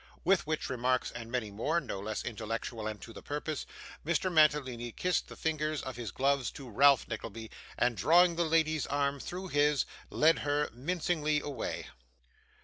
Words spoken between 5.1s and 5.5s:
the